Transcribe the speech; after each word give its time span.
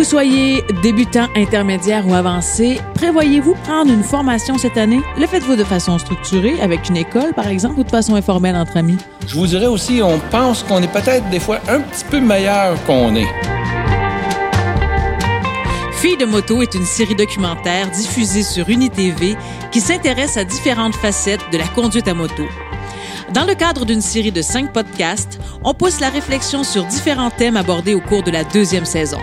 vous 0.00 0.04
soyez 0.04 0.64
débutant, 0.82 1.26
intermédiaire 1.36 2.08
ou 2.08 2.14
avancé, 2.14 2.80
prévoyez-vous 2.94 3.54
prendre 3.64 3.92
une 3.92 4.02
formation 4.02 4.56
cette 4.56 4.78
année? 4.78 5.02
Le 5.18 5.26
faites-vous 5.26 5.56
de 5.56 5.62
façon 5.62 5.98
structurée, 5.98 6.58
avec 6.62 6.88
une 6.88 6.96
école 6.96 7.34
par 7.34 7.48
exemple, 7.48 7.80
ou 7.80 7.84
de 7.84 7.90
façon 7.90 8.14
informelle 8.14 8.56
entre 8.56 8.78
amis? 8.78 8.96
Je 9.26 9.34
vous 9.34 9.46
dirais 9.46 9.66
aussi, 9.66 10.00
on 10.02 10.18
pense 10.30 10.62
qu'on 10.62 10.82
est 10.82 10.90
peut-être 10.90 11.28
des 11.28 11.38
fois 11.38 11.58
un 11.68 11.82
petit 11.82 12.06
peu 12.06 12.18
meilleur 12.18 12.82
qu'on 12.84 13.14
est. 13.14 13.28
Fille 15.92 16.16
de 16.16 16.24
moto 16.24 16.62
est 16.62 16.74
une 16.74 16.86
série 16.86 17.14
documentaire 17.14 17.90
diffusée 17.90 18.42
sur 18.42 18.70
UniTV 18.70 19.36
qui 19.70 19.80
s'intéresse 19.82 20.38
à 20.38 20.44
différentes 20.44 20.96
facettes 20.96 21.44
de 21.52 21.58
la 21.58 21.66
conduite 21.66 22.08
à 22.08 22.14
moto. 22.14 22.44
Dans 23.34 23.44
le 23.44 23.54
cadre 23.54 23.84
d'une 23.84 24.00
série 24.00 24.32
de 24.32 24.40
cinq 24.40 24.72
podcasts, 24.72 25.38
on 25.62 25.74
pousse 25.74 26.00
la 26.00 26.08
réflexion 26.08 26.64
sur 26.64 26.86
différents 26.86 27.28
thèmes 27.28 27.58
abordés 27.58 27.92
au 27.92 28.00
cours 28.00 28.22
de 28.22 28.30
la 28.30 28.44
deuxième 28.44 28.86
saison. 28.86 29.18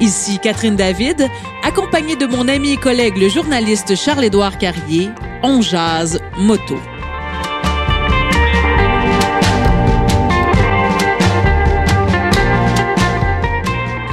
Ici 0.00 0.38
Catherine 0.38 0.76
David, 0.76 1.28
accompagnée 1.62 2.16
de 2.16 2.26
mon 2.26 2.48
ami 2.48 2.72
et 2.72 2.76
collègue 2.76 3.16
le 3.16 3.28
journaliste 3.28 3.94
Charles-Édouard 3.94 4.58
Carrier, 4.58 5.10
on 5.42 5.60
jase 5.60 6.20
moto. 6.36 6.78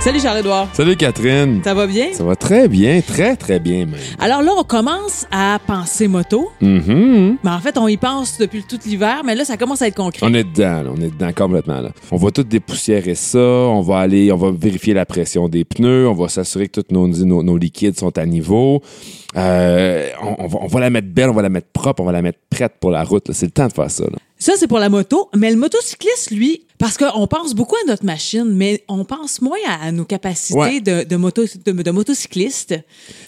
Salut 0.03 0.19
Charles-Édouard. 0.19 0.67
Salut 0.73 0.95
Catherine. 0.95 1.61
Ça 1.63 1.75
va 1.75 1.85
bien? 1.85 2.07
Ça 2.13 2.23
va 2.23 2.35
très 2.35 2.67
bien, 2.67 3.01
très 3.01 3.35
très 3.35 3.59
bien 3.59 3.85
même. 3.85 3.99
Alors 4.19 4.41
là, 4.41 4.51
on 4.57 4.63
commence 4.63 5.27
à 5.31 5.59
penser 5.67 6.07
moto. 6.07 6.51
Mhm. 6.59 7.37
Mais 7.43 7.49
en 7.51 7.59
fait, 7.59 7.77
on 7.77 7.87
y 7.87 7.97
pense 7.97 8.39
depuis 8.39 8.63
tout 8.63 8.79
l'hiver, 8.83 9.21
mais 9.23 9.35
là, 9.35 9.45
ça 9.45 9.57
commence 9.57 9.83
à 9.83 9.87
être 9.87 9.95
concret. 9.95 10.25
On 10.27 10.33
est 10.33 10.43
dedans, 10.43 10.81
là, 10.81 10.89
on 10.91 10.99
est 10.99 11.11
dedans 11.11 11.29
complètement. 11.35 11.81
Là. 11.81 11.89
On 12.09 12.17
va 12.17 12.31
tout 12.31 12.41
dépoussiérer 12.43 13.13
ça, 13.13 13.37
on 13.37 13.81
va 13.81 13.99
aller, 13.99 14.31
on 14.31 14.37
va 14.37 14.49
vérifier 14.51 14.95
la 14.95 15.05
pression 15.05 15.47
des 15.47 15.65
pneus, 15.65 16.07
on 16.07 16.13
va 16.15 16.29
s'assurer 16.29 16.67
que 16.67 16.81
tous 16.81 16.91
nos, 16.91 17.07
nos, 17.07 17.43
nos 17.43 17.57
liquides 17.57 17.99
sont 17.99 18.17
à 18.17 18.25
niveau. 18.25 18.81
Euh, 19.37 20.09
on, 20.23 20.45
on 20.45 20.47
va, 20.47 20.59
on 20.63 20.67
va 20.67 20.79
la 20.79 20.89
mettre 20.89 21.09
belle, 21.09 21.29
on 21.29 21.33
va 21.33 21.43
la 21.43 21.49
mettre 21.49 21.67
propre, 21.71 22.01
on 22.01 22.05
va 22.05 22.11
la 22.11 22.23
mettre 22.23 22.39
prête 22.49 22.73
pour 22.81 22.89
la 22.89 23.03
route. 23.03 23.31
C'est 23.33 23.45
le 23.45 23.51
temps 23.51 23.67
de 23.67 23.73
faire 23.73 23.91
ça. 23.91 24.05
là. 24.05 24.17
Ça, 24.41 24.53
c'est 24.57 24.65
pour 24.67 24.79
la 24.79 24.89
moto. 24.89 25.29
Mais 25.35 25.51
le 25.51 25.55
motocycliste, 25.57 26.31
lui, 26.31 26.63
parce 26.79 26.97
qu'on 26.97 27.27
pense 27.27 27.53
beaucoup 27.53 27.75
à 27.75 27.87
notre 27.87 28.03
machine, 28.03 28.43
mais 28.51 28.83
on 28.87 29.05
pense 29.05 29.39
moins 29.39 29.59
à, 29.67 29.85
à 29.85 29.91
nos 29.91 30.03
capacités 30.03 30.57
Ouais. 30.57 30.81
de, 30.81 31.03
de, 31.03 31.15
moto, 31.15 31.43
de, 31.63 31.71
de 31.71 31.91
motocycliste. 31.91 32.73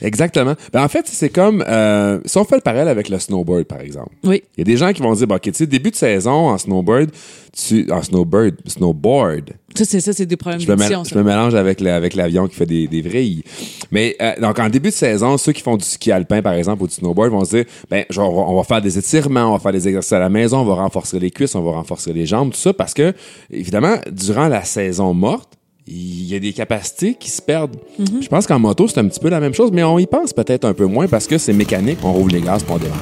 Exactement. 0.02 0.56
Ben, 0.72 0.84
en 0.84 0.88
fait, 0.88 1.06
c'est 1.08 1.30
comme 1.30 1.64
euh, 1.67 2.19
si 2.25 2.36
on 2.39 2.45
fait 2.45 2.56
le 2.56 2.61
parallèle 2.61 2.88
avec 2.88 3.09
le 3.09 3.19
snowboard, 3.19 3.66
par 3.66 3.81
exemple. 3.81 4.09
Oui. 4.23 4.41
Il 4.58 4.61
y 4.61 4.64
a 4.64 4.66
des 4.66 4.78
gens 4.78 4.91
qui 4.91 5.03
vont 5.03 5.14
dire, 5.14 5.28
bon, 5.28 5.36
OK, 5.36 5.44
tu 5.44 5.53
sais, 5.53 5.67
début 5.67 5.91
de 5.91 5.95
saison 5.95 6.50
en 6.50 6.58
snowboard, 6.58 7.11
tu, 7.56 7.86
en 7.91 8.02
snowboard, 8.02 8.56
snowboard, 8.66 9.52
Ça, 9.75 9.85
c'est 9.85 9.99
ça, 10.02 10.13
c'est 10.13 10.25
des 10.25 10.38
problèmes 10.38 10.59
Je 10.61 10.67
me, 10.69 10.75
d'édition, 10.75 11.02
mél- 11.02 11.05
ça. 11.05 11.09
je 11.13 11.17
me 11.17 11.23
mélange 11.23 11.55
avec, 11.55 11.81
le- 11.81 11.91
avec 11.91 12.13
l'avion 12.16 12.47
qui 12.47 12.55
fait 12.55 12.66
des, 12.66 12.88
des 12.88 13.02
vrilles. 13.02 13.43
Mais 13.91 14.16
euh, 14.21 14.33
donc, 14.41 14.59
en 14.59 14.69
début 14.69 14.89
de 14.89 14.93
saison, 14.93 15.38
ceux 15.38 15.52
qui 15.52 15.61
font 15.61 15.77
du 15.77 15.85
ski 15.85 16.11
alpin, 16.11 16.41
par 16.41 16.53
exemple, 16.53 16.83
ou 16.83 16.88
du 16.88 16.93
snowboard, 16.93 17.31
vont 17.31 17.43
se 17.45 17.57
dire, 17.57 17.66
ben, 17.89 18.05
genre, 18.09 18.49
on 18.49 18.55
va 18.55 18.63
faire 18.63 18.81
des 18.81 18.97
étirements, 18.97 19.49
on 19.49 19.53
va 19.53 19.59
faire 19.59 19.71
des 19.71 19.88
exercices 19.88 20.13
à 20.13 20.19
la 20.19 20.29
maison, 20.29 20.59
on 20.59 20.66
va 20.66 20.75
renforcer 20.75 21.19
les 21.19 21.31
cuisses, 21.31 21.55
on 21.55 21.61
va 21.61 21.71
renforcer 21.71 22.13
les 22.13 22.25
jambes, 22.25 22.51
tout 22.51 22.59
ça, 22.59 22.73
parce 22.73 22.94
que, 22.94 23.13
évidemment, 23.51 23.95
durant 24.11 24.47
la 24.47 24.63
saison 24.63 25.13
morte, 25.13 25.49
il 25.88 26.25
y 26.31 26.35
a 26.35 26.39
des 26.39 26.53
capacités 26.53 27.16
qui 27.16 27.29
se 27.29 27.41
perdent. 27.41 27.75
Je 28.21 28.27
pense 28.29 28.47
qu'en 28.47 28.57
moto, 28.59 28.88
c'est 28.88 28.99
un 28.99 29.07
petit 29.07 29.19
peu 29.19 29.29
la 29.29 29.39
même 29.41 29.53
chose, 29.53 29.69
mais 29.73 29.83
on 29.83 29.99
y 29.99 30.05
pense 30.07 30.31
peut-être 30.31 30.63
un 30.66 30.73
peu 30.73 30.85
moins 30.85 31.07
parce 31.07 31.27
que 31.27 31.38
c'est 31.38 31.51
mécanique, 31.53 31.97
on 32.03 32.13
rouvre 32.13 32.29
les 32.29 32.39
gaz 32.41 32.63
on 32.69 32.77
démarre. 32.77 32.99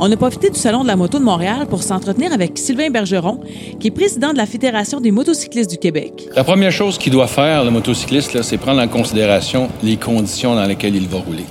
On 0.00 0.12
a 0.12 0.16
profité 0.16 0.48
du 0.48 0.58
Salon 0.58 0.84
de 0.84 0.86
la 0.86 0.94
moto 0.94 1.18
de 1.18 1.24
Montréal 1.24 1.66
pour 1.68 1.82
s'entretenir 1.82 2.32
avec 2.32 2.56
Sylvain 2.56 2.88
Bergeron, 2.88 3.40
qui 3.80 3.88
est 3.88 3.90
président 3.90 4.32
de 4.32 4.36
la 4.36 4.46
Fédération 4.46 5.00
des 5.00 5.10
motocyclistes 5.10 5.70
du 5.72 5.76
Québec. 5.76 6.28
La 6.36 6.44
première 6.44 6.70
chose 6.70 6.98
qu'il 6.98 7.12
doit 7.12 7.26
faire, 7.26 7.64
le 7.64 7.72
motocycliste, 7.72 8.42
c'est 8.42 8.58
prendre 8.58 8.80
en 8.80 8.86
considération 8.86 9.68
les 9.82 9.96
conditions 9.96 10.54
dans 10.54 10.66
lesquelles 10.66 10.94
il 10.94 11.08
va 11.08 11.18
rouler. 11.18 11.44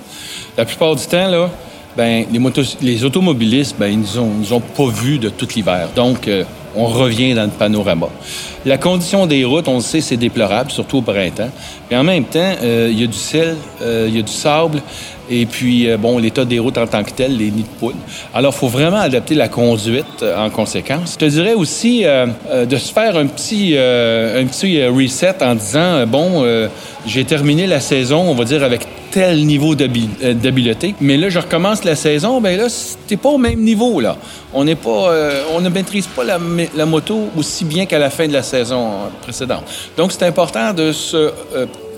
La 0.58 0.64
plupart 0.64 0.96
du 0.96 1.06
temps, 1.06 1.28
là, 1.28 1.50
ben, 1.98 2.26
les, 2.32 2.40
les 2.82 3.04
automobilistes, 3.04 3.76
ben, 3.78 3.88
ils 3.88 4.00
nous 4.00 4.18
ont, 4.18 4.30
nous 4.30 4.54
ont 4.54 4.62
pas 4.62 4.88
vus 4.88 5.20
de 5.20 5.28
tout 5.28 5.48
l'hiver. 5.54 5.90
Donc, 5.94 6.30
euh, 6.30 6.46
on 6.78 6.86
revient 6.86 7.34
dans 7.34 7.44
le 7.44 7.50
panorama. 7.50 8.08
La 8.66 8.78
condition 8.78 9.26
des 9.26 9.44
routes, 9.46 9.68
on 9.68 9.76
le 9.76 9.82
sait, 9.82 10.02
c'est 10.02 10.18
déplorable, 10.18 10.72
surtout 10.72 10.98
au 10.98 11.02
printemps. 11.02 11.50
Mais 11.90 11.98
en 11.98 12.04
même 12.04 12.26
temps, 12.26 12.54
euh, 12.64 12.90
il 12.92 13.00
y 13.00 13.04
a 13.04 13.08
du 13.08 13.18
sel, 13.18 13.56
euh, 13.82 14.06
il 14.08 14.16
y 14.16 14.20
a 14.20 14.22
du 14.22 14.32
sable, 14.32 14.82
et 15.30 15.46
puis, 15.46 15.90
euh, 15.90 15.98
bon, 15.98 16.18
l'état 16.18 16.46
des 16.46 16.60
routes 16.60 16.78
en 16.78 16.88
tant 16.88 17.04
que 17.04 17.12
tel, 17.12 17.36
les 17.38 17.52
nids 17.52 17.64
de 17.64 17.80
poule. 17.80 17.96
Alors, 18.34 18.54
il 18.56 18.60
faut 18.60 18.68
vraiment 18.68 19.00
adapter 19.00 19.36
la 19.36 19.48
conduite 19.48 20.24
en 20.38 20.50
conséquence. 20.50 21.14
Je 21.14 21.26
te 21.26 21.26
dirais 21.26 21.54
aussi 21.54 22.04
de 22.04 22.78
se 22.78 22.94
faire 22.94 23.18
un 23.18 23.28
petit, 23.28 23.76
un 23.78 24.46
petit 24.46 24.86
reset 24.86 25.36
en 25.42 25.56
disant, 25.56 26.06
bon, 26.08 26.46
j'ai 27.06 27.26
terminé 27.26 27.68
la 27.68 27.80
saison, 27.80 28.22
on 28.30 28.36
va 28.36 28.46
dire, 28.46 28.64
avec 28.64 28.88
tel 29.18 29.48
niveau 29.48 29.74
euh, 29.74 30.34
d'habileté, 30.36 30.94
mais 31.02 31.18
là, 31.18 31.30
je 31.30 31.40
recommence 31.40 31.84
la 31.84 31.96
saison, 31.96 32.40
ben 32.40 32.56
là, 32.56 32.68
t'es 33.08 33.18
pas 33.18 33.30
au 33.30 33.40
même 33.40 33.62
niveau, 33.62 34.00
là. 34.00 34.16
On 34.54 34.64
n'est 34.64 34.76
pas, 34.76 35.10
euh, 35.12 35.42
on 35.56 35.60
ne 35.60 35.70
maîtrise 35.70 36.06
pas 36.06 36.24
la, 36.24 36.86
moto 36.86 37.30
aussi 37.36 37.66
bien 37.66 37.88
qu'à 37.88 37.98
la 37.98 38.12
fin 38.12 38.28
de 38.28 38.34
la 38.34 38.44
saison 38.44 38.86
euh, 38.86 39.08
précédente. 39.24 39.64
Donc, 39.98 40.12
c'est 40.12 40.22
important 40.22 40.72
de 40.72 40.92
se, 40.92 41.32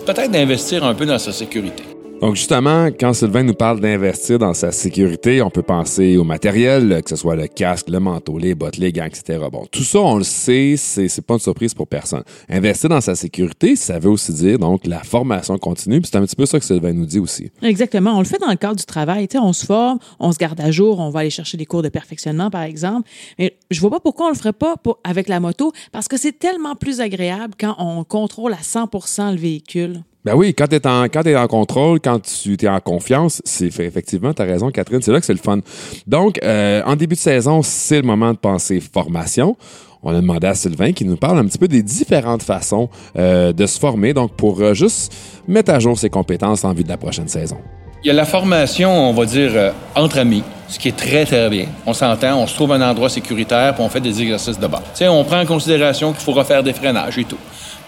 peut-être 0.05 0.31
d'investir 0.31 0.85
un 0.85 0.93
peu 0.93 1.05
dans 1.05 1.19
sa 1.19 1.33
sécurité. 1.33 1.88
Donc 2.21 2.35
justement, 2.35 2.87
quand 2.87 3.13
Sylvain 3.13 3.43
nous 3.43 3.53
parle 3.53 3.79
d'investir 3.79 4.39
dans 4.39 4.53
sa 4.53 4.73
sécurité, 4.73 5.41
on 5.41 5.49
peut 5.49 5.63
penser 5.63 6.17
au 6.17 6.25
matériel, 6.25 7.01
que 7.01 7.09
ce 7.09 7.15
soit 7.15 7.37
le 7.37 7.47
casque, 7.47 7.89
le 7.89 8.01
manteau, 8.01 8.37
les 8.37 8.55
bottes, 8.55 8.75
les 8.75 8.91
gants, 8.91 9.05
etc. 9.05 9.39
Bon, 9.49 9.65
tout 9.71 9.83
ça, 9.83 9.99
on 9.99 10.17
le 10.17 10.25
sait, 10.25 10.75
c'est 10.75 11.21
pas 11.21 11.35
une 11.35 11.39
surprise 11.39 11.73
pour 11.73 11.87
personne. 11.87 12.23
Investir 12.49 12.89
dans 12.89 12.99
sa 12.99 13.15
sécurité, 13.15 13.77
ça 13.77 13.99
veut 13.99 14.09
aussi 14.09 14.33
dire 14.33 14.59
donc 14.59 14.85
la 14.85 15.01
formation 15.01 15.57
continue, 15.57 16.01
c'est 16.03 16.17
un 16.17 16.25
petit 16.25 16.35
peu 16.35 16.45
ça 16.45 16.59
que 16.59 16.65
Sylvain 16.65 16.91
nous 16.91 17.05
dit 17.05 17.19
aussi. 17.19 17.51
Exactement. 17.61 18.17
On 18.17 18.19
le 18.19 18.25
fait 18.25 18.39
dans 18.39 18.49
le 18.49 18.57
cadre 18.57 18.75
du 18.75 18.85
travail. 18.85 19.29
Tu 19.29 19.37
sais, 19.37 19.43
on 19.43 19.53
se 19.53 19.65
forme, 19.65 19.99
on 20.19 20.33
se 20.33 20.37
garde 20.37 20.59
à 20.59 20.71
jour, 20.71 20.99
on 20.99 21.11
va 21.11 21.21
aller 21.21 21.29
chercher 21.29 21.55
des 21.55 21.65
cours 21.65 21.83
de 21.83 21.89
perfectionnement, 21.89 22.49
par 22.49 22.63
exemple. 22.63 23.09
Mais 23.37 23.55
je 23.71 23.79
vois 23.79 23.91
pas 23.91 24.01
pourquoi 24.01 24.25
on 24.25 24.29
le 24.29 24.35
ferait 24.35 24.51
pas 24.51 24.75
avec 25.05 25.29
la 25.29 25.39
moto, 25.39 25.71
parce 25.93 26.09
que 26.09 26.17
c'est 26.17 26.37
tellement 26.37 26.75
plus 26.75 26.99
agréable 26.99 27.53
quand 27.57 27.75
on 27.79 28.03
contrôle 28.03 28.51
à 28.51 28.57
100% 28.57 29.31
le 29.31 29.37
véhicule. 29.37 30.03
Ben 30.25 30.35
oui, 30.35 30.53
quand 30.53 30.67
tu 30.67 30.75
es, 30.75 30.79
t'es 30.79 31.35
en 31.37 31.47
contrôle, 31.47 32.01
quand 32.01 32.19
tu 32.19 32.57
es 32.61 32.67
en 32.67 32.81
confiance, 32.81 33.41
c'est 33.45 33.67
effectivement, 33.79 34.33
tu 34.33 34.41
as 34.41 34.45
raison, 34.45 34.69
Catherine, 34.69 35.01
c'est 35.01 35.13
là 35.13 35.19
que 35.21 35.25
c'est 35.25 35.33
le 35.33 35.39
fun. 35.39 35.59
Donc, 36.07 36.39
euh, 36.43 36.81
en 36.85 36.97
début 36.97 37.15
de 37.15 37.19
saison, 37.19 37.61
c'est 37.61 38.01
le 38.01 38.07
moment 38.07 38.33
de 38.33 38.37
penser 38.37 38.81
formation. 38.81 39.55
On 40.03 40.13
a 40.13 40.19
demandé 40.19 40.47
à 40.47 40.55
Sylvain 40.55 40.91
qui 40.91 41.05
nous 41.05 41.15
parle 41.15 41.39
un 41.39 41.45
petit 41.45 41.57
peu 41.57 41.69
des 41.69 41.83
différentes 41.83 42.43
façons 42.43 42.89
euh, 43.17 43.53
de 43.53 43.65
se 43.65 43.79
former, 43.79 44.13
donc 44.13 44.33
pour 44.33 44.59
euh, 44.61 44.73
juste 44.73 45.13
mettre 45.47 45.71
à 45.71 45.79
jour 45.79 45.97
ses 45.97 46.09
compétences 46.09 46.65
en 46.65 46.73
vue 46.73 46.83
de 46.83 46.89
la 46.89 46.97
prochaine 46.97 47.29
saison. 47.29 47.57
Il 48.03 48.07
y 48.07 48.11
a 48.11 48.13
la 48.13 48.25
formation, 48.25 48.91
on 49.09 49.13
va 49.13 49.25
dire, 49.25 49.51
euh, 49.53 49.71
entre 49.95 50.19
amis, 50.19 50.43
ce 50.67 50.79
qui 50.79 50.87
est 50.87 50.95
très, 50.95 51.25
très 51.25 51.49
bien. 51.49 51.65
On 51.85 51.93
s'entend, 51.93 52.41
on 52.41 52.47
se 52.47 52.55
trouve 52.55 52.71
un 52.73 52.81
endroit 52.81 53.09
sécuritaire, 53.09 53.73
puis 53.73 53.83
on 53.83 53.89
fait 53.89 53.99
des 53.99 54.21
exercices 54.21 54.59
de 54.59 54.67
base. 54.67 54.83
Tu 54.93 54.99
sais, 54.99 55.07
on 55.09 55.23
prend 55.25 55.41
en 55.41 55.45
considération 55.45 56.13
qu'il 56.13 56.21
faut 56.21 56.31
refaire 56.31 56.63
des 56.63 56.73
freinages 56.73 57.17
et 57.17 57.25
tout. 57.25 57.37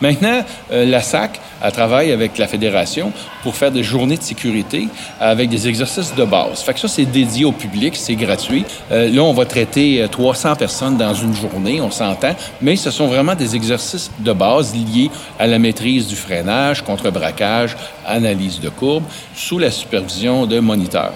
Maintenant, 0.01 0.43
euh, 0.71 0.85
la 0.85 1.01
SAC, 1.01 1.39
travaille 1.69 2.11
avec 2.11 2.39
la 2.39 2.47
Fédération 2.47 3.11
pour 3.43 3.55
faire 3.55 3.71
des 3.71 3.83
journées 3.83 4.17
de 4.17 4.23
sécurité 4.23 4.87
avec 5.19 5.49
des 5.49 5.67
exercices 5.67 6.15
de 6.15 6.25
base. 6.25 6.61
Fait 6.61 6.73
que 6.73 6.79
ça, 6.79 6.87
c'est 6.87 7.05
dédié 7.05 7.45
au 7.45 7.51
public, 7.51 7.95
c'est 7.95 8.15
gratuit. 8.15 8.65
Euh, 8.91 9.11
là, 9.11 9.21
on 9.21 9.33
va 9.33 9.45
traiter 9.45 10.01
euh, 10.01 10.07
300 10.07 10.55
personnes 10.55 10.97
dans 10.97 11.13
une 11.13 11.35
journée, 11.35 11.79
on 11.81 11.91
s'entend, 11.91 12.35
mais 12.61 12.75
ce 12.75 12.89
sont 12.89 13.05
vraiment 13.05 13.35
des 13.35 13.55
exercices 13.55 14.09
de 14.19 14.33
base 14.33 14.73
liés 14.73 15.11
à 15.37 15.45
la 15.45 15.59
maîtrise 15.59 16.07
du 16.07 16.15
freinage, 16.15 16.81
contre-braquage, 16.83 17.77
analyse 18.07 18.59
de 18.59 18.69
courbe, 18.69 19.03
sous 19.35 19.59
la 19.59 19.69
supervision 19.69 20.47
de 20.47 20.59
moniteurs. 20.59 21.13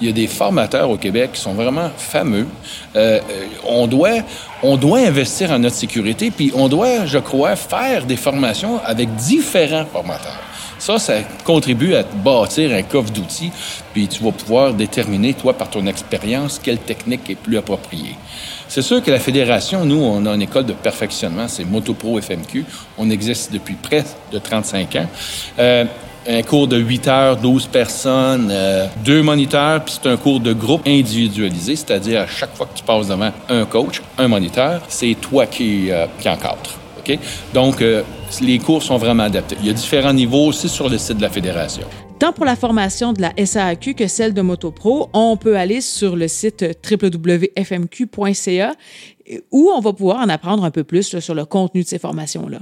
Il 0.00 0.06
y 0.06 0.10
a 0.10 0.12
des 0.12 0.26
formateurs 0.26 0.88
au 0.88 0.96
Québec 0.96 1.32
qui 1.34 1.40
sont 1.40 1.54
vraiment 1.54 1.90
fameux. 1.96 2.46
Euh, 2.96 3.18
euh, 3.18 3.46
on, 3.66 3.86
doit, 3.86 4.20
on 4.62 4.76
doit 4.76 5.00
investir 5.00 5.50
en 5.50 5.58
notre 5.58 5.76
sécurité, 5.76 6.30
puis 6.30 6.52
on 6.54 6.68
doit, 6.68 7.06
je 7.06 7.18
crois, 7.18 7.56
faire 7.56 8.06
des 8.06 8.16
formations 8.16 8.80
avec 8.84 9.14
différents 9.16 9.84
formateurs. 9.84 10.40
Ça, 10.78 10.98
ça 10.98 11.18
contribue 11.44 11.94
à 11.94 12.02
bâtir 12.02 12.72
un 12.72 12.82
coffre 12.82 13.12
d'outils, 13.12 13.52
puis 13.92 14.08
tu 14.08 14.24
vas 14.24 14.32
pouvoir 14.32 14.72
déterminer, 14.72 15.34
toi, 15.34 15.52
par 15.52 15.68
ton 15.68 15.86
expérience, 15.86 16.58
quelle 16.58 16.78
technique 16.78 17.28
est 17.28 17.34
plus 17.34 17.58
appropriée. 17.58 18.16
C'est 18.66 18.80
sûr 18.80 19.02
que 19.02 19.10
la 19.10 19.18
Fédération, 19.18 19.84
nous, 19.84 20.00
on 20.00 20.24
a 20.24 20.34
une 20.34 20.40
école 20.40 20.64
de 20.64 20.72
perfectionnement, 20.72 21.48
c'est 21.48 21.64
Motopro 21.64 22.18
FMQ. 22.18 22.64
On 22.96 23.10
existe 23.10 23.52
depuis 23.52 23.74
près 23.74 24.04
de 24.32 24.38
35 24.38 24.96
ans. 24.96 25.06
Euh, 25.58 25.84
un 26.26 26.42
cours 26.42 26.68
de 26.68 26.76
8 26.76 27.08
heures, 27.08 27.36
12 27.36 27.66
personnes, 27.66 28.48
euh, 28.50 28.86
deux 29.04 29.22
moniteurs, 29.22 29.84
puis 29.84 29.94
c'est 30.00 30.08
un 30.08 30.16
cours 30.16 30.40
de 30.40 30.52
groupe 30.52 30.82
individualisé, 30.86 31.76
c'est-à-dire 31.76 32.22
à 32.22 32.26
chaque 32.26 32.54
fois 32.54 32.66
que 32.66 32.76
tu 32.76 32.84
passes 32.84 33.08
devant 33.08 33.32
un 33.48 33.64
coach, 33.64 34.02
un 34.18 34.28
moniteur, 34.28 34.82
c'est 34.88 35.16
toi 35.20 35.46
qui, 35.46 35.90
euh, 35.90 36.06
qui 36.20 36.28
encadre. 36.28 36.80
Donc, 37.52 37.82
euh, 37.82 38.02
les 38.40 38.58
cours 38.58 38.82
sont 38.82 38.96
vraiment 38.96 39.24
adaptés. 39.24 39.56
Il 39.60 39.66
y 39.66 39.70
a 39.70 39.72
différents 39.72 40.12
niveaux 40.12 40.46
aussi 40.46 40.68
sur 40.68 40.88
le 40.88 40.98
site 40.98 41.16
de 41.16 41.22
la 41.22 41.30
Fédération. 41.30 41.86
Tant 42.18 42.32
pour 42.32 42.44
la 42.44 42.56
formation 42.56 43.12
de 43.12 43.22
la 43.22 43.32
SAQ 43.36 43.94
que 43.94 44.06
celle 44.06 44.34
de 44.34 44.42
MotoPro, 44.42 45.08
on 45.14 45.36
peut 45.36 45.56
aller 45.56 45.80
sur 45.80 46.16
le 46.16 46.28
site 46.28 46.64
www.fmq.ca 46.88 48.74
où 49.50 49.70
on 49.74 49.80
va 49.80 49.92
pouvoir 49.92 50.18
en 50.18 50.28
apprendre 50.28 50.64
un 50.64 50.70
peu 50.70 50.84
plus 50.84 51.18
sur 51.18 51.34
le 51.34 51.44
contenu 51.46 51.82
de 51.82 51.88
ces 51.88 51.98
formations-là. 51.98 52.58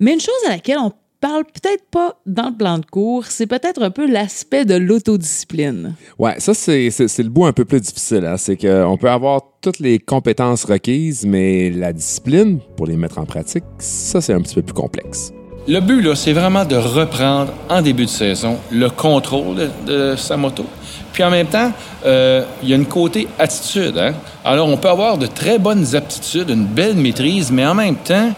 Mais 0.00 0.14
une 0.14 0.20
chose 0.20 0.34
à 0.46 0.50
laquelle 0.50 0.78
on 0.78 0.92
parle 1.22 1.44
peut-être 1.44 1.84
pas 1.88 2.16
dans 2.26 2.50
le 2.50 2.56
plan 2.56 2.78
de 2.78 2.84
cours, 2.84 3.26
c'est 3.26 3.46
peut-être 3.46 3.80
un 3.80 3.90
peu 3.90 4.10
l'aspect 4.10 4.64
de 4.64 4.74
l'autodiscipline. 4.74 5.94
Ouais, 6.18 6.34
ça, 6.38 6.52
c'est 6.52 6.90
le 6.90 7.28
bout 7.28 7.46
un 7.46 7.52
peu 7.52 7.64
plus 7.64 7.80
difficile. 7.80 8.26
Hein? 8.26 8.36
C'est 8.36 8.56
qu'on 8.56 8.98
peut 9.00 9.08
avoir 9.08 9.40
toutes 9.60 9.78
les 9.78 10.00
compétences 10.00 10.64
requises, 10.64 11.24
mais 11.24 11.70
la 11.70 11.92
discipline, 11.92 12.58
pour 12.76 12.86
les 12.86 12.96
mettre 12.96 13.18
en 13.18 13.24
pratique, 13.24 13.62
ça, 13.78 14.20
c'est 14.20 14.32
un 14.32 14.40
petit 14.40 14.56
peu 14.56 14.62
plus 14.62 14.74
complexe. 14.74 15.32
Le 15.68 15.78
but, 15.78 16.02
là, 16.02 16.16
c'est 16.16 16.32
vraiment 16.32 16.64
de 16.64 16.74
reprendre 16.74 17.52
en 17.70 17.80
début 17.80 18.06
de 18.06 18.10
saison 18.10 18.58
le 18.72 18.90
contrôle 18.90 19.70
de, 19.86 20.16
sa 20.16 20.36
moto. 20.36 20.64
Puis 21.12 21.22
en 21.22 21.30
même 21.30 21.46
temps, 21.46 21.70
euh, 22.04 22.42
il 22.64 22.70
y 22.70 22.72
a 22.72 22.76
une 22.76 22.86
côté 22.86 23.28
attitude. 23.38 23.96
Hein? 23.96 24.14
Alors, 24.44 24.68
on 24.68 24.76
peut 24.76 24.88
avoir 24.88 25.18
de 25.18 25.28
très 25.28 25.60
bonnes 25.60 25.94
aptitudes, 25.94 26.50
une 26.50 26.66
belle 26.66 26.96
maîtrise, 26.96 27.52
mais 27.52 27.64
en 27.64 27.76
même 27.76 27.94
temps, 27.94 28.32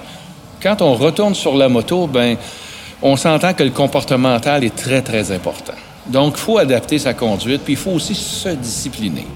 quand 0.63 0.83
on 0.83 0.93
retourne 0.93 1.35
sur 1.35 1.57
la 1.57 1.71
moto, 1.71 2.07
ben, 2.07 2.37
on 3.03 3.17
s'entend 3.17 3.55
que 3.55 3.63
le 3.63 3.71
comportemental 3.71 4.65
est 4.65 4.75
très, 4.75 5.03
très 5.03 5.31
important. 5.33 5.75
Donc, 6.07 6.35
il 6.37 6.41
faut 6.41 6.59
adapter 6.59 6.99
sa 6.99 7.15
conduite, 7.15 7.63
puis 7.63 7.75
il 7.75 7.79
faut 7.79 7.93
aussi 7.93 8.15
se 8.15 8.51
discipliner. 8.51 9.27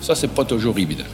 Ça, 0.00 0.14
c'est 0.14 0.30
pas 0.30 0.44
toujours 0.44 0.78
évident. 0.78 1.04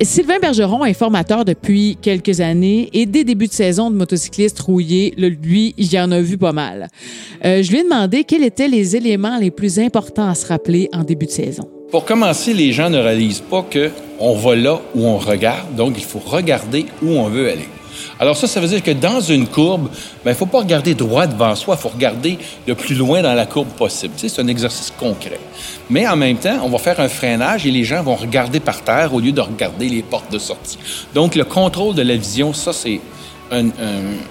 Sylvain 0.00 0.38
Bergeron 0.40 0.84
est 0.84 0.94
formateur 0.94 1.44
depuis 1.44 1.96
quelques 2.00 2.40
années 2.40 2.90
et 2.92 3.06
dès 3.06 3.22
début 3.22 3.46
de 3.46 3.52
saison 3.52 3.90
de 3.90 3.96
motocycliste 3.96 4.58
rouillé, 4.58 5.14
lui, 5.16 5.74
il 5.76 5.92
y 5.92 6.00
en 6.00 6.10
a 6.10 6.20
vu 6.20 6.38
pas 6.38 6.52
mal. 6.52 6.88
Euh, 7.44 7.62
je 7.62 7.70
lui 7.70 7.80
ai 7.80 7.84
demandé 7.84 8.24
quels 8.24 8.42
étaient 8.42 8.68
les 8.68 8.96
éléments 8.96 9.38
les 9.38 9.52
plus 9.52 9.78
importants 9.78 10.28
à 10.28 10.34
se 10.34 10.46
rappeler 10.46 10.88
en 10.92 11.04
début 11.04 11.26
de 11.26 11.30
saison. 11.30 11.68
Pour 11.90 12.04
commencer, 12.04 12.52
les 12.52 12.72
gens 12.72 12.90
ne 12.90 12.98
réalisent 12.98 13.44
pas 13.48 13.64
qu'on 13.64 14.34
va 14.34 14.56
là 14.56 14.80
où 14.94 15.04
on 15.04 15.18
regarde, 15.18 15.76
donc 15.76 15.94
il 15.96 16.04
faut 16.04 16.22
regarder 16.24 16.86
où 17.02 17.10
on 17.10 17.28
veut 17.28 17.48
aller. 17.50 17.68
Alors 18.18 18.36
ça, 18.36 18.46
ça 18.46 18.60
veut 18.60 18.68
dire 18.68 18.82
que 18.82 18.90
dans 18.90 19.20
une 19.20 19.46
courbe, 19.46 19.88
ben, 20.24 20.30
il 20.30 20.30
ne 20.30 20.34
faut 20.34 20.46
pas 20.46 20.58
regarder 20.58 20.94
droit 20.94 21.26
devant 21.26 21.54
soi, 21.54 21.76
il 21.78 21.82
faut 21.82 21.88
regarder 21.88 22.38
le 22.66 22.74
plus 22.74 22.94
loin 22.94 23.22
dans 23.22 23.34
la 23.34 23.46
courbe 23.46 23.68
possible. 23.68 24.14
Tu 24.16 24.28
c'est 24.28 24.40
un 24.40 24.48
exercice 24.48 24.92
concret. 24.98 25.40
Mais 25.90 26.06
en 26.06 26.16
même 26.16 26.36
temps, 26.36 26.60
on 26.64 26.68
va 26.68 26.78
faire 26.78 27.00
un 27.00 27.08
freinage 27.08 27.66
et 27.66 27.70
les 27.70 27.84
gens 27.84 28.02
vont 28.02 28.16
regarder 28.16 28.60
par 28.60 28.82
terre 28.82 29.12
au 29.14 29.20
lieu 29.20 29.32
de 29.32 29.40
regarder 29.40 29.88
les 29.88 30.02
portes 30.02 30.32
de 30.32 30.38
sortie. 30.38 30.78
Donc 31.14 31.34
le 31.34 31.44
contrôle 31.44 31.94
de 31.94 32.02
la 32.02 32.16
vision, 32.16 32.52
ça, 32.52 32.72
c'est 32.72 33.00
un, 33.50 33.70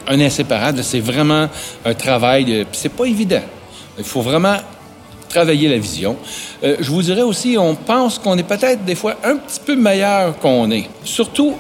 inséparable. 0.07 0.83
C'est 0.83 0.99
vraiment 0.99 1.47
un 1.85 1.93
travail, 1.93 2.45
de... 2.45 2.65
c'est 2.71 2.89
pas 2.89 3.05
évident. 3.05 3.43
Il 3.97 4.03
faut 4.03 4.21
vraiment 4.21 4.57
travailler 5.29 5.69
la 5.69 5.77
vision. 5.77 6.17
Euh, 6.63 6.77
je 6.79 6.89
vous 6.91 7.01
dirais 7.01 7.21
aussi, 7.21 7.57
on 7.57 7.75
pense 7.75 8.19
qu'on 8.19 8.37
est 8.37 8.43
peut-être 8.43 8.83
des 8.83 8.95
fois 8.95 9.15
un 9.23 9.37
petit 9.37 9.59
peu 9.65 9.75
meilleur 9.75 10.37
qu'on 10.39 10.69
est. 10.71 10.89
Surtout 11.03 11.55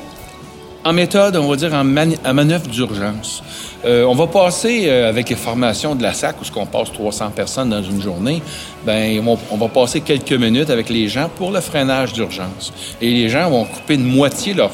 en 0.83 0.93
méthode, 0.93 1.35
on 1.35 1.47
va 1.47 1.55
dire 1.55 1.73
en, 1.73 1.83
manœuvre 1.83 2.67
d'urgence. 2.67 3.43
Euh, 3.85 4.03
on 4.03 4.15
va 4.15 4.27
passer 4.27 4.85
euh, 4.87 5.09
avec 5.09 5.29
les 5.29 5.35
formations 5.35 5.95
de 5.95 6.03
la 6.03 6.13
SAC, 6.13 6.37
où 6.41 6.59
on 6.59 6.65
passe 6.65 6.91
300 6.91 7.31
personnes 7.35 7.69
dans 7.69 7.83
une 7.83 8.01
journée, 8.01 8.41
ben 8.85 9.21
on, 9.51 9.57
va 9.57 9.67
passer 9.67 10.01
quelques 10.01 10.33
minutes 10.33 10.69
avec 10.69 10.89
les 10.89 11.07
gens 11.07 11.29
pour 11.35 11.51
le 11.51 11.61
freinage 11.61 12.13
d'urgence. 12.13 12.73
Et 13.01 13.09
les 13.09 13.29
gens 13.29 13.49
vont 13.49 13.65
couper 13.65 13.97
de 13.97 14.03
moitié 14.03 14.53
leur 14.53 14.71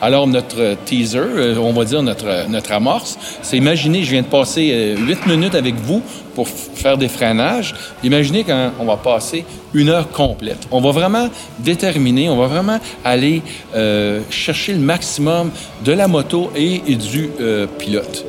Alors, 0.00 0.26
notre 0.26 0.76
teaser, 0.84 1.18
euh, 1.18 1.56
on 1.58 1.72
va 1.72 1.84
dire 1.84 2.02
notre, 2.02 2.72
amorce, 2.72 3.18
c'est 3.42 3.56
imaginez, 3.56 4.04
je 4.04 4.10
viens 4.12 4.22
de 4.22 4.26
passer 4.26 4.96
huit 4.98 5.26
minutes 5.26 5.54
avec 5.54 5.74
vous 5.74 6.02
pour 6.34 6.48
faire 6.48 6.96
des 6.96 7.08
freinages. 7.08 7.74
Imaginez 8.02 8.44
quand 8.44 8.72
on 8.78 8.84
va 8.84 8.96
passer 8.96 9.44
une 9.74 9.88
heure 9.88 10.10
complète. 10.10 10.66
On 10.70 10.80
va 10.80 10.90
vraiment 10.90 11.28
déterminer, 11.58 12.28
on 12.28 12.36
va 12.36 12.46
vraiment 12.46 12.80
aller 13.04 13.42
euh, 13.74 14.20
chercher 14.30 14.72
le 14.72 14.80
maximum 14.80 15.50
de 15.84 15.92
la 15.92 16.08
moto 16.08 16.50
et, 16.56 16.80
du 16.96 17.30
euh, 17.40 17.66
pilote. 17.78 18.24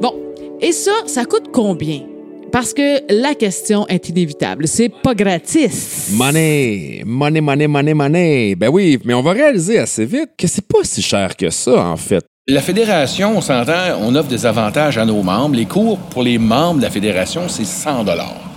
Bon, 0.00 0.14
et 0.60 0.72
ça, 0.72 0.92
ça 1.06 1.24
coûte 1.24 1.46
combien? 1.52 2.15
Parce 2.56 2.72
que 2.72 3.02
la 3.12 3.34
question 3.34 3.86
est 3.86 4.08
inévitable. 4.08 4.66
C'est 4.66 4.88
pas 4.88 5.14
gratis. 5.14 6.08
Money, 6.12 7.02
money, 7.04 7.42
money, 7.42 7.66
money, 7.66 7.92
money. 7.92 8.54
Ben 8.54 8.70
oui, 8.70 8.98
mais 9.04 9.12
on 9.12 9.20
va 9.20 9.32
réaliser 9.32 9.78
assez 9.78 10.06
vite 10.06 10.30
que 10.38 10.46
c'est 10.46 10.66
pas 10.66 10.78
si 10.82 11.02
cher 11.02 11.36
que 11.36 11.50
ça, 11.50 11.78
en 11.84 11.98
fait. 11.98 12.24
La 12.48 12.62
fédération, 12.62 13.36
on 13.36 13.42
s'entend, 13.42 13.98
on 14.00 14.14
offre 14.14 14.30
des 14.30 14.46
avantages 14.46 14.96
à 14.96 15.04
nos 15.04 15.22
membres. 15.22 15.54
Les 15.54 15.66
cours 15.66 15.98
pour 15.98 16.22
les 16.22 16.38
membres 16.38 16.78
de 16.78 16.84
la 16.84 16.90
fédération, 16.90 17.42
c'est 17.46 17.66
100 17.66 18.04
dollars. 18.04 18.55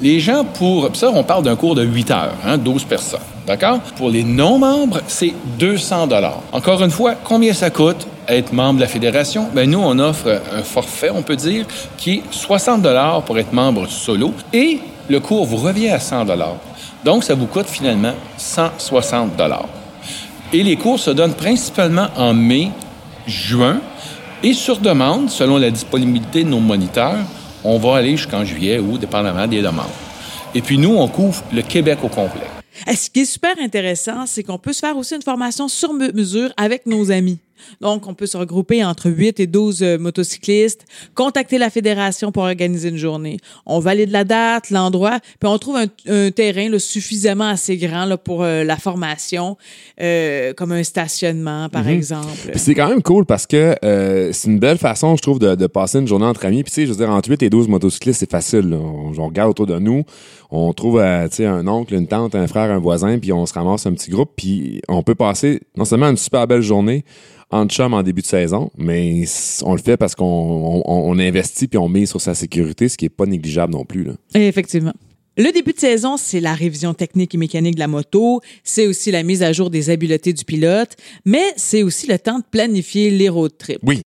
Les 0.00 0.18
gens 0.20 0.44
pour 0.44 0.90
ça, 0.94 1.10
on 1.14 1.22
parle 1.22 1.44
d'un 1.44 1.56
cours 1.56 1.74
de 1.74 1.84
8 1.84 2.10
heures, 2.10 2.34
hein, 2.44 2.58
12 2.58 2.84
personnes, 2.84 3.20
d'accord? 3.46 3.78
Pour 3.96 4.10
les 4.10 4.24
non-membres, 4.24 5.00
c'est 5.06 5.32
200 5.58 6.08
dollars. 6.08 6.40
Encore 6.52 6.82
une 6.82 6.90
fois, 6.90 7.14
combien 7.22 7.52
ça 7.52 7.70
coûte 7.70 8.06
être 8.26 8.52
membre 8.52 8.76
de 8.76 8.80
la 8.80 8.88
fédération? 8.88 9.46
Ben 9.54 9.70
nous, 9.70 9.78
on 9.78 9.98
offre 10.00 10.40
un 10.52 10.62
forfait, 10.62 11.10
on 11.10 11.22
peut 11.22 11.36
dire, 11.36 11.64
qui 11.96 12.14
est 12.14 12.22
60 12.30 12.82
dollars 12.82 13.22
pour 13.22 13.38
être 13.38 13.52
membre 13.52 13.88
solo 13.88 14.32
et 14.52 14.80
le 15.08 15.20
cours 15.20 15.46
vous 15.46 15.58
revient 15.58 15.90
à 15.90 16.00
100 16.00 16.24
dollars. 16.24 16.56
Donc 17.04 17.22
ça 17.22 17.34
vous 17.34 17.46
coûte 17.46 17.66
finalement 17.68 18.14
160 18.36 19.36
dollars. 19.36 19.68
Et 20.52 20.62
les 20.62 20.76
cours 20.76 20.98
se 20.98 21.10
donnent 21.10 21.34
principalement 21.34 22.08
en 22.16 22.34
mai 22.34 22.70
juin. 23.26 23.78
Et 24.42 24.52
sur 24.52 24.78
demande, 24.78 25.30
selon 25.30 25.56
la 25.56 25.70
disponibilité 25.70 26.44
de 26.44 26.48
nos 26.48 26.60
moniteurs, 26.60 27.18
on 27.64 27.78
va 27.78 27.96
aller 27.96 28.16
jusqu'en 28.16 28.44
juillet 28.44 28.78
ou 28.78 28.98
dépendamment 28.98 29.46
des 29.46 29.62
demandes. 29.62 29.86
Et 30.54 30.60
puis 30.60 30.78
nous, 30.78 30.94
on 30.96 31.08
couvre 31.08 31.42
le 31.52 31.62
Québec 31.62 31.98
au 32.02 32.08
complet. 32.08 32.46
Ce 32.86 33.10
qui 33.10 33.20
est 33.20 33.24
super 33.24 33.54
intéressant, 33.60 34.26
c'est 34.26 34.42
qu'on 34.42 34.58
peut 34.58 34.72
se 34.72 34.80
faire 34.80 34.96
aussi 34.96 35.14
une 35.14 35.22
formation 35.22 35.68
sur 35.68 35.92
mesure 35.92 36.52
avec 36.56 36.86
nos 36.86 37.10
amis. 37.10 37.38
Donc, 37.80 38.06
on 38.06 38.14
peut 38.14 38.26
se 38.26 38.36
regrouper 38.36 38.84
entre 38.84 39.10
8 39.10 39.40
et 39.40 39.46
12 39.46 39.82
euh, 39.82 39.98
motocyclistes, 39.98 40.84
contacter 41.14 41.58
la 41.58 41.70
fédération 41.70 42.32
pour 42.32 42.44
organiser 42.44 42.88
une 42.88 42.96
journée. 42.96 43.38
On 43.66 43.78
valide 43.78 44.10
la 44.10 44.24
date, 44.24 44.70
l'endroit, 44.70 45.18
puis 45.40 45.48
on 45.48 45.58
trouve 45.58 45.76
un, 45.76 46.30
terrain 46.30 46.78
suffisamment 46.78 47.48
assez 47.48 47.76
grand 47.76 48.04
là, 48.04 48.16
pour 48.16 48.42
euh, 48.42 48.64
la 48.64 48.76
formation, 48.76 49.56
euh, 50.00 50.52
comme 50.54 50.72
un 50.72 50.82
stationnement, 50.82 51.68
par 51.68 51.84
mhm. 51.84 51.90
exemple. 51.90 52.52
C'est 52.56 52.74
quand 52.74 52.88
même 52.88 53.02
cool 53.02 53.26
parce 53.26 53.46
que 53.46 53.76
c'est 54.32 54.48
une 54.48 54.58
belle 54.58 54.78
façon, 54.78 55.16
je 55.16 55.22
trouve, 55.22 55.38
de, 55.38 55.66
passer 55.66 55.98
une 55.98 56.06
journée 56.06 56.26
entre 56.26 56.44
amis. 56.44 56.62
Puis, 56.62 56.70
tu 56.70 56.74
sais, 56.74 56.86
je 56.86 56.92
veux 56.92 56.98
dire, 56.98 57.10
entre 57.10 57.30
8 57.30 57.42
et 57.42 57.50
12 57.50 57.68
motocyclistes, 57.68 58.20
c'est 58.20 58.30
facile. 58.30 58.74
On, 58.74 59.12
regarde 59.24 59.50
autour 59.50 59.66
de 59.66 59.78
nous, 59.78 60.04
on 60.50 60.72
trouve 60.72 61.00
un 61.00 61.66
oncle, 61.66 61.94
une 61.94 62.06
tante, 62.06 62.34
un 62.34 62.46
frère, 62.46 62.73
un 62.74 62.78
voisin, 62.78 63.18
puis 63.18 63.32
on 63.32 63.46
se 63.46 63.54
ramasse 63.54 63.86
un 63.86 63.92
petit 63.92 64.10
groupe, 64.10 64.32
puis 64.36 64.80
on 64.88 65.02
peut 65.02 65.14
passer 65.14 65.60
non 65.76 65.84
seulement 65.84 66.08
une 66.08 66.16
super 66.16 66.46
belle 66.46 66.62
journée, 66.62 67.04
en 67.50 67.66
chum 67.66 67.94
en 67.94 68.02
début 68.02 68.22
de 68.22 68.26
saison, 68.26 68.70
mais 68.76 69.24
on 69.62 69.74
le 69.74 69.80
fait 69.80 69.96
parce 69.96 70.14
qu'on 70.14 71.18
investit 71.18 71.68
puis 71.68 71.78
on 71.78 71.88
met 71.88 72.06
sur 72.06 72.20
sa 72.20 72.34
sécurité, 72.34 72.88
ce 72.88 72.96
qui 72.96 73.04
est 73.04 73.10
pas 73.10 73.26
négligeable 73.26 73.72
non 73.72 73.84
plus. 73.84 74.08
Effectivement. 74.34 74.94
Le 75.36 75.50
début 75.50 75.72
de 75.72 75.80
saison, 75.80 76.16
c'est 76.16 76.38
la 76.38 76.54
révision 76.54 76.94
technique 76.94 77.34
et 77.34 77.38
mécanique 77.38 77.74
de 77.74 77.80
la 77.80 77.88
moto, 77.88 78.40
c'est 78.62 78.86
aussi 78.86 79.10
la 79.10 79.24
mise 79.24 79.42
à 79.42 79.52
jour 79.52 79.68
des 79.68 79.90
habiletés 79.90 80.32
du 80.32 80.44
pilote, 80.44 80.90
mais 81.24 81.42
c'est 81.56 81.82
aussi 81.82 82.06
le 82.06 82.20
temps 82.20 82.38
de 82.38 82.44
planifier 82.48 83.10
les 83.10 83.28
road 83.28 83.50
trips. 83.58 83.80
Oui. 83.82 84.02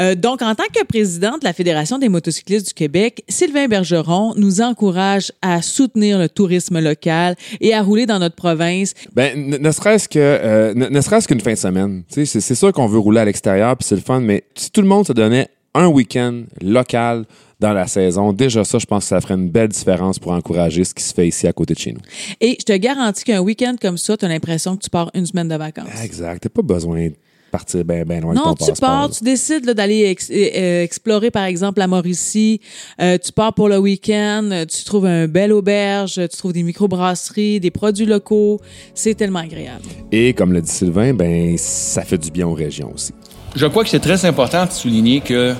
Euh, 0.00 0.16
donc, 0.16 0.42
en 0.42 0.56
tant 0.56 0.64
que 0.74 0.84
président 0.84 1.38
de 1.38 1.44
la 1.44 1.52
Fédération 1.52 1.98
des 1.98 2.08
motocyclistes 2.08 2.66
du 2.66 2.74
Québec, 2.74 3.22
Sylvain 3.28 3.68
Bergeron 3.68 4.34
nous 4.36 4.60
encourage 4.62 5.30
à 5.42 5.62
soutenir 5.62 6.18
le 6.18 6.28
tourisme 6.28 6.80
local 6.80 7.36
et 7.60 7.72
à 7.72 7.80
rouler 7.80 8.06
dans 8.06 8.18
notre 8.18 8.34
province. 8.34 8.94
Ben, 9.14 9.50
ne, 9.60 9.70
serait-ce 9.70 10.08
que, 10.08 10.18
euh, 10.18 10.74
ne, 10.74 11.00
serait-ce 11.00 11.28
qu'une 11.28 11.40
fin 11.40 11.52
de 11.52 11.58
semaine. 11.58 12.02
c'est, 12.08 12.26
c'est 12.26 12.54
sûr 12.56 12.72
qu'on 12.72 12.88
veut 12.88 12.98
rouler 12.98 13.20
à 13.20 13.24
l'extérieur 13.24 13.76
puis 13.76 13.86
c'est 13.88 13.94
le 13.94 14.00
fun, 14.00 14.18
mais 14.18 14.42
si 14.56 14.72
tout 14.72 14.82
le 14.82 14.88
monde 14.88 15.06
se 15.06 15.12
donnait 15.12 15.48
un 15.74 15.86
week-end 15.86 16.42
local 16.60 17.26
dans 17.64 17.72
la 17.72 17.86
saison. 17.86 18.32
Déjà 18.32 18.62
ça, 18.62 18.78
je 18.78 18.84
pense 18.84 19.04
que 19.04 19.08
ça 19.08 19.20
ferait 19.22 19.34
une 19.34 19.48
belle 19.48 19.68
différence 19.68 20.18
pour 20.18 20.32
encourager 20.32 20.84
ce 20.84 20.92
qui 20.92 21.02
se 21.02 21.14
fait 21.14 21.28
ici 21.28 21.46
à 21.46 21.52
côté 21.52 21.72
de 21.72 21.78
chez 21.78 21.92
nous. 21.92 22.00
Et 22.40 22.56
je 22.60 22.64
te 22.64 22.76
garantis 22.76 23.24
qu'un 23.24 23.40
week-end 23.40 23.76
comme 23.80 23.96
ça, 23.96 24.18
tu 24.18 24.24
as 24.26 24.28
l'impression 24.28 24.76
que 24.76 24.82
tu 24.82 24.90
pars 24.90 25.10
une 25.14 25.24
semaine 25.24 25.48
de 25.48 25.56
vacances. 25.56 26.02
Exact. 26.02 26.42
Tu 26.42 26.50
pas 26.50 26.60
besoin 26.60 27.08
de 27.08 27.14
partir 27.50 27.84
bien 27.84 28.04
ben 28.04 28.20
loin 28.20 28.34
non, 28.34 28.52
de 28.52 28.58
ton 28.58 28.66
tu 28.66 28.80
pars, 28.80 29.08
tu 29.08 29.24
décides 29.24 29.64
d'aller 29.70 30.12
euh, 30.12 30.34
euh, 30.34 30.82
explorer, 30.82 31.30
par 31.30 31.44
exemple, 31.44 31.78
la 31.78 31.86
Mauricie. 31.86 32.60
Euh, 33.00 33.16
tu 33.16 33.32
pars 33.32 33.54
pour 33.54 33.70
le 33.70 33.78
week-end, 33.78 34.64
tu 34.68 34.84
trouves 34.84 35.06
un 35.06 35.26
bel 35.26 35.50
auberge, 35.50 36.20
tu 36.30 36.36
trouves 36.36 36.52
des 36.52 36.64
microbrasseries, 36.64 37.60
des 37.60 37.70
produits 37.70 38.06
locaux. 38.06 38.60
C'est 38.94 39.14
tellement 39.14 39.38
agréable. 39.38 39.84
Et 40.12 40.34
comme 40.34 40.52
le 40.52 40.60
dit 40.60 40.70
Sylvain, 40.70 41.14
ben 41.14 41.56
ça 41.56 42.02
fait 42.02 42.18
du 42.18 42.30
bien 42.30 42.46
aux 42.46 42.54
régions 42.54 42.92
aussi. 42.94 43.14
Je 43.56 43.66
crois 43.66 43.84
que 43.84 43.90
c'est 43.90 44.00
très 44.00 44.26
important 44.26 44.66
de 44.66 44.72
souligner 44.72 45.20
que 45.20 45.54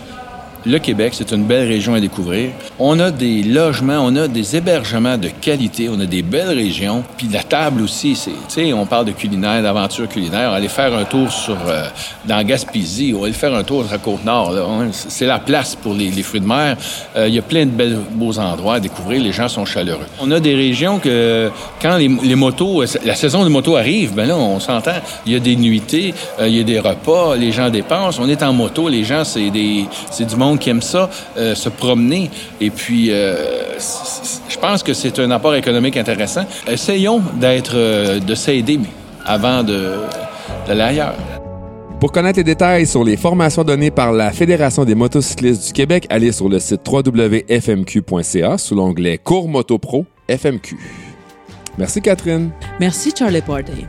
le 0.67 0.79
Québec, 0.79 1.13
c'est 1.15 1.31
une 1.33 1.45
belle 1.45 1.69
région 1.69 1.95
à 1.95 2.01
découvrir. 2.01 2.51
On 2.79 2.99
a 2.99 3.11
des 3.11 3.43
logements, 3.43 3.99
on 4.01 4.17
a 4.17 4.29
des 4.29 4.57
hébergements 4.57 5.19
de 5.19 5.29
qualité, 5.29 5.89
on 5.91 6.01
a 6.01 6.07
des 6.07 6.23
belles 6.23 6.57
régions. 6.57 7.05
Puis 7.17 7.29
la 7.31 7.43
table 7.43 7.83
aussi, 7.83 8.17
c'est, 8.17 8.31
tu 8.31 8.37
sais, 8.49 8.73
on 8.73 8.87
parle 8.87 9.07
de 9.07 9.13
culinaire, 9.13 9.63
d'aventure 9.63 10.09
culinaire. 10.09 10.53
Aller 10.53 10.69
faire 10.69 10.95
un 10.95 11.05
tour 11.05 11.31
sur, 11.31 11.57
euh, 11.67 11.87
dans 12.25 12.43
Gaspésie, 12.43 13.15
on 13.19 13.25
aller 13.25 13.33
faire 13.33 13.55
un 13.55 13.63
tour 13.63 13.83
sur 13.83 13.93
la 13.93 13.99
Côte-Nord. 13.99 14.55
Hein. 14.57 14.89
C'est 14.93 15.27
la 15.27 15.39
place 15.39 15.77
pour 15.77 15.95
les, 15.95 16.11
fruits 16.23 16.41
de 16.41 16.47
mer. 16.47 16.77
Euh, 17.17 17.29
il 17.29 17.35
y 17.35 17.39
a 17.39 17.43
plein 17.43 17.67
de 17.67 17.97
beaux 18.13 18.39
endroits 18.39 18.77
à 18.77 18.81
découvrir. 18.81 19.23
Les 19.23 19.33
gens 19.33 19.49
sont 19.49 19.67
chaleureux. 19.67 20.07
On 20.21 20.31
a 20.31 20.41
des 20.41 20.55
régions 20.55 20.99
que, 20.99 21.51
quand 21.81 21.97
les, 21.97 22.09
motos, 22.09 22.85
la 23.05 23.15
saison 23.15 23.45
de 23.45 23.51
moto 23.51 23.77
arrive, 23.77 24.15
ben 24.15 24.27
là, 24.27 24.37
on 24.37 24.61
s'entend. 24.61 24.93
Il 25.27 25.33
y 25.33 25.37
a 25.37 25.41
des 25.41 25.57
nuitées, 25.57 26.15
euh, 26.41 26.49
il 26.49 26.57
y 26.57 26.61
a 26.61 26.65
des 26.65 26.81
repas, 26.81 27.37
les 27.37 27.53
gens 27.53 27.69
dépensent. 27.69 28.19
On 28.23 28.29
est 28.29 28.43
en 28.43 28.53
moto, 28.53 28.89
les 28.89 29.05
gens, 29.05 29.25
c'est 29.25 29.51
des, 29.51 29.85
c'est 30.11 30.25
du 30.25 30.37
monde 30.37 30.54
qui 30.59 30.71
aime 30.71 30.83
ça, 30.83 31.11
euh, 31.37 31.55
se 31.55 31.69
promener. 31.69 32.31
Et 32.61 32.71
puis, 32.71 33.11
euh, 33.11 33.79
je 34.49 34.59
pense 34.59 34.83
que 34.83 34.93
c'est 34.93 35.19
un 35.19 35.31
apport 35.31 35.55
économique 35.55 35.97
intéressant. 35.97 36.45
Essayons 36.69 37.23
d'être, 37.35 37.73
euh, 37.75 38.21
de 38.21 38.35
s'aider 38.35 38.81
avant 39.25 39.63
de, 39.63 39.95
d'aller 40.67 40.83
ailleurs. 40.83 41.15
Pour 42.01 42.13
connaître 42.13 42.39
les 42.39 42.45
détails 42.45 42.87
sur 42.87 43.03
les 43.03 43.17
formations 43.17 43.65
données 43.65 43.91
par 43.91 44.13
la 44.13 44.31
Fédération 44.31 44.85
des 44.85 44.95
motocyclistes 44.95 45.69
du 45.69 45.73
Québec, 45.73 46.07
allez 46.11 46.33
sur 46.33 46.49
le 46.49 46.59
site 46.59 46.81
www.fmq.ca 46.87 48.59
sous 48.59 48.75
l'onglet 48.75 49.19
Cours 49.19 49.49
Moto 49.49 49.79
Pro 49.79 50.05
FMQ. 50.29 50.77
Merci 51.79 52.03
Catherine. 52.03 52.51
Merci 52.79 53.13
Charlie 53.17 53.41
Party. 53.43 53.87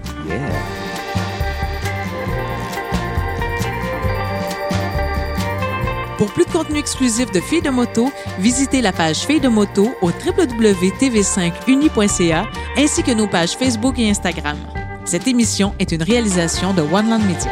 Pour 6.25 6.33
plus 6.33 6.45
de 6.45 6.51
contenu 6.51 6.79
exclusif 6.79 7.31
de 7.31 7.39
Filles 7.39 7.61
de 7.61 7.69
moto, 7.69 8.11
visitez 8.39 8.81
la 8.81 8.91
page 8.91 9.27
Filles 9.27 9.41
de 9.41 9.47
moto 9.47 9.93
au 10.01 10.07
www.tv5uni.ca 10.07 12.47
ainsi 12.75 13.03
que 13.03 13.11
nos 13.11 13.27
pages 13.27 13.51
Facebook 13.51 13.99
et 13.99 14.09
Instagram. 14.09 14.57
Cette 15.05 15.27
émission 15.27 15.75
est 15.77 15.91
une 15.91 16.01
réalisation 16.01 16.73
de 16.73 16.81
One 16.81 17.11
Land 17.11 17.19
Media. 17.19 17.51